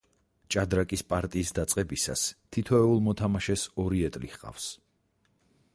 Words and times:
ჭადრაკის 0.53 1.03
პარტიის 1.11 1.51
დაწყებისას 1.59 2.23
თითოეულ 2.57 3.05
მოთამაშეს 3.09 3.69
ორი 3.87 4.05
ეტლი 4.11 4.33
ჰყავს. 4.37 4.71